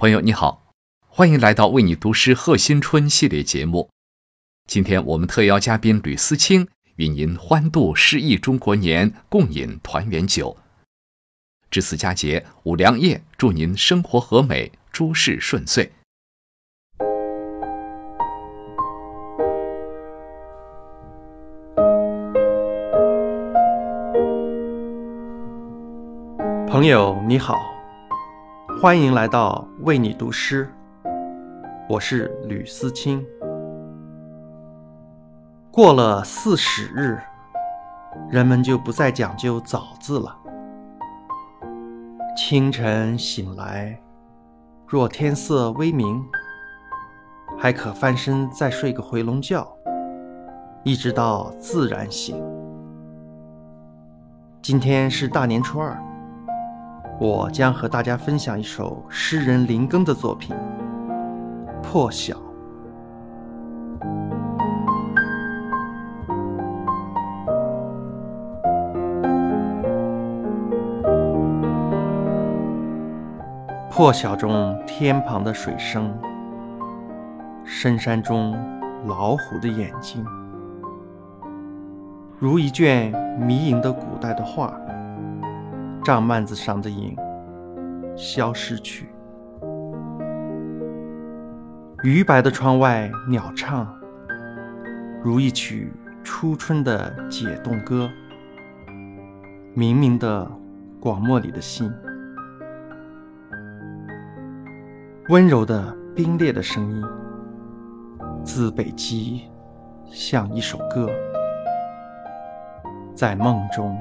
[0.00, 0.72] 朋友你好，
[1.08, 3.90] 欢迎来到为你读诗贺新春系列节目。
[4.68, 10.56] 今天我们特邀嘉宾吕思清与您欢度诗意中国年，共饮团圆酒。
[11.68, 15.90] 至此佳节，五粮液祝您生活和美，诸事顺遂。
[26.68, 27.56] 朋友你好，
[28.80, 30.72] 欢迎来到为你读诗，
[31.88, 33.26] 我是吕思清。
[35.72, 37.18] 过了四十日，
[38.30, 40.32] 人们就不再讲究早字了。
[42.36, 44.00] 清晨醒来，
[44.86, 46.24] 若天色微明，
[47.58, 49.66] 还可翻身再睡个回笼觉，
[50.84, 52.40] 一直到自然醒。
[54.62, 56.00] 今天是大年初二。
[57.20, 60.54] 我将和大家分享一首诗人林庚的作品
[61.82, 62.34] 《破晓》。
[73.90, 76.16] 破晓中天旁的水声，
[77.64, 78.56] 深山中
[79.06, 80.24] 老虎的眼睛，
[82.38, 84.72] 如一卷迷影的古代的画。
[86.04, 87.14] 帐幔子上的影
[88.16, 89.08] 消失去，
[92.02, 93.86] 余白的窗外鸟唱，
[95.22, 95.92] 如一曲
[96.24, 98.08] 初春的解冻歌。
[99.74, 100.50] 明明的
[100.98, 101.92] 广漠里的心，
[105.28, 107.04] 温柔的冰裂的声音，
[108.42, 109.42] 自北极
[110.10, 111.08] 像一首歌，
[113.14, 113.96] 在梦中。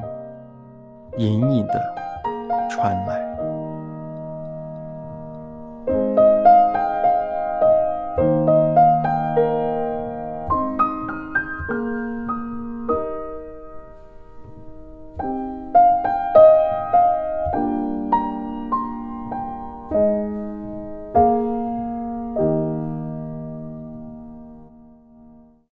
[1.18, 1.96] 隐隐的
[2.70, 3.27] 传来。